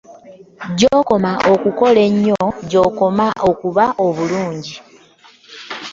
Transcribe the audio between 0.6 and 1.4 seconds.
Gyokoma